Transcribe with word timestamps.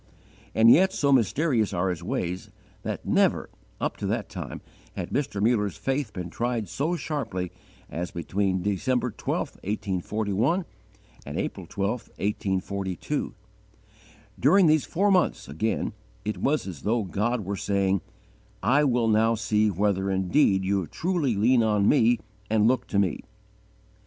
And 0.55 0.71
yet, 0.71 0.91
so 0.91 1.11
mysterious 1.11 1.73
are 1.75 1.91
His 1.91 2.01
ways, 2.01 2.49
that 2.81 3.05
never, 3.05 3.51
up 3.79 3.97
to 3.97 4.07
that 4.07 4.29
time, 4.29 4.61
had 4.95 5.11
Mr. 5.11 5.39
Muller's 5.39 5.77
faith 5.77 6.11
been 6.11 6.31
tried 6.31 6.67
so 6.67 6.95
sharply 6.95 7.51
as 7.87 8.09
between 8.09 8.63
December 8.63 9.11
12, 9.11 9.57
1841, 9.63 10.65
and 11.23 11.37
April 11.37 11.67
12, 11.69 11.89
1842. 12.17 13.35
During 14.39 14.65
these 14.65 14.85
four 14.85 15.11
months, 15.11 15.47
again, 15.47 15.93
it 16.25 16.39
was 16.39 16.65
as 16.65 16.81
though 16.81 17.03
God 17.03 17.45
were 17.45 17.55
saying, 17.55 18.01
"I 18.63 18.83
will 18.83 19.07
now 19.07 19.35
see 19.35 19.69
whether 19.69 20.09
indeed 20.09 20.65
you 20.65 20.87
truly 20.87 21.35
lean 21.35 21.61
on 21.61 21.87
Me 21.87 22.17
and 22.49 22.67
look 22.67 22.87
to 22.87 22.97
Me." 22.97 23.19